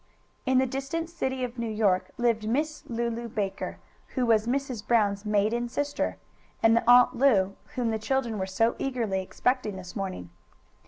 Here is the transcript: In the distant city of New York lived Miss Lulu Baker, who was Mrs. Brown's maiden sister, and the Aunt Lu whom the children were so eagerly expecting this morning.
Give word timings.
In 0.47 0.57
the 0.57 0.65
distant 0.65 1.11
city 1.11 1.43
of 1.43 1.59
New 1.59 1.69
York 1.69 2.09
lived 2.17 2.49
Miss 2.49 2.81
Lulu 2.87 3.27
Baker, 3.29 3.77
who 4.15 4.25
was 4.25 4.47
Mrs. 4.47 4.83
Brown's 4.87 5.27
maiden 5.27 5.69
sister, 5.69 6.17
and 6.63 6.75
the 6.75 6.83
Aunt 6.89 7.15
Lu 7.15 7.55
whom 7.75 7.91
the 7.91 7.99
children 7.99 8.39
were 8.39 8.47
so 8.47 8.73
eagerly 8.79 9.21
expecting 9.21 9.75
this 9.75 9.95
morning. 9.95 10.31